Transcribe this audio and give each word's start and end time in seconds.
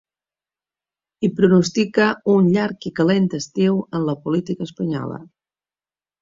I 1.27 1.27
pronostica 1.39 2.07
‘un 2.35 2.47
llarg 2.55 2.87
i 2.91 2.93
calent 3.01 3.29
estiu 3.41 3.77
en 3.99 4.07
la 4.09 4.17
política 4.25 4.67
espanyola’. 4.71 5.21